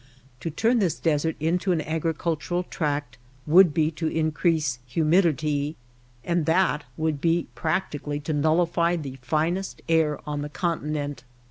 [0.39, 5.75] To turn this desert into an agricultural tract would be to increase humidity,
[6.23, 11.23] and that would be practi cally to nullify the finest air on the continent.